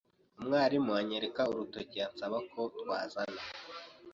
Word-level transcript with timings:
Umwarimu 0.39 0.91
anyereka 1.01 1.41
urutoki 1.51 1.97
ansaba 2.07 2.37
ko 2.51 2.59
twazana. 2.79 3.41